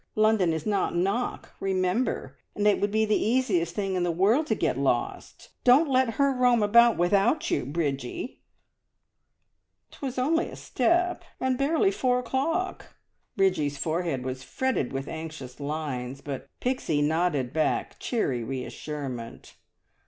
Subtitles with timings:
[0.15, 4.47] London is not Knock, remember, and it would be the easiest thing in the world
[4.47, 5.51] to get lost.
[5.63, 8.41] Don't let her roam about without you, Bridgie!"
[9.91, 12.95] "'Twas only a step, and barely four o'clock!"
[13.37, 19.53] Bridgie's forehead was fretted with anxious lines, but Pixie nodded back cheery reassurement.